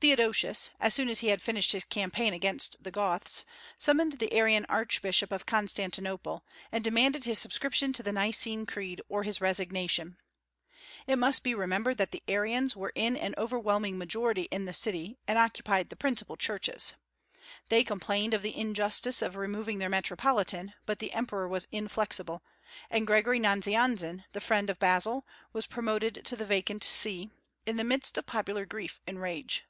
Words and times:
Theodosius, 0.00 0.68
as 0.80 0.92
soon 0.92 1.08
as 1.08 1.20
he 1.20 1.28
had 1.28 1.40
finished 1.40 1.72
his 1.72 1.82
campaign 1.82 2.34
against 2.34 2.76
the 2.84 2.90
Goths, 2.90 3.46
summoned 3.78 4.18
the 4.18 4.34
Arian 4.34 4.66
archbishop 4.68 5.32
of 5.32 5.46
Constantinople, 5.46 6.44
and 6.70 6.84
demanded 6.84 7.24
his 7.24 7.38
subscription 7.38 7.90
to 7.94 8.02
the 8.02 8.12
Nicene 8.12 8.66
Creed 8.66 9.00
or 9.08 9.22
his 9.22 9.40
resignation. 9.40 10.18
It 11.06 11.16
must 11.16 11.42
be 11.42 11.54
remembered 11.54 11.96
that 11.96 12.10
the 12.10 12.22
Arians 12.28 12.76
were 12.76 12.92
in 12.94 13.16
an 13.16 13.34
overwhelming 13.38 13.96
majority 13.96 14.42
in 14.50 14.66
the 14.66 14.74
city, 14.74 15.16
and 15.26 15.38
occupied 15.38 15.88
the 15.88 15.96
principal 15.96 16.36
churches. 16.36 16.92
They 17.70 17.82
complained 17.82 18.34
of 18.34 18.42
the 18.42 18.54
injustice 18.58 19.22
of 19.22 19.36
removing 19.36 19.78
their 19.78 19.88
metropolitan, 19.88 20.74
but 20.84 20.98
the 20.98 21.14
emperor 21.14 21.48
was 21.48 21.66
inflexible; 21.72 22.42
and 22.90 23.06
Gregory 23.06 23.38
Nazianzen, 23.40 24.24
the 24.32 24.42
friend 24.42 24.68
of 24.68 24.78
Basil, 24.78 25.26
was 25.54 25.66
promoted 25.66 26.26
to 26.26 26.36
the 26.36 26.44
vacant 26.44 26.84
See, 26.84 27.30
in 27.64 27.78
the 27.78 27.84
midst 27.84 28.18
of 28.18 28.26
popular 28.26 28.66
grief 28.66 29.00
and 29.06 29.18
rage. 29.22 29.64